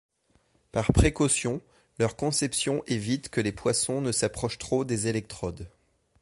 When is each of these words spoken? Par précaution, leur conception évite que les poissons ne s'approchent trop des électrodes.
Par 0.71 0.93
précaution, 0.93 1.61
leur 1.99 2.15
conception 2.15 2.83
évite 2.87 3.29
que 3.29 3.39
les 3.39 3.51
poissons 3.51 4.01
ne 4.01 4.11
s'approchent 4.11 4.57
trop 4.57 4.83
des 4.83 5.05
électrodes. 5.05 5.69